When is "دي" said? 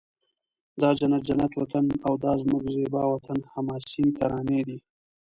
4.67-4.77